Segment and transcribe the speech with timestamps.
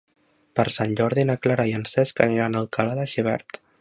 [0.59, 3.61] Per Sant Jordi na Clara i en Cesc aniran a Alcalà de Xivert.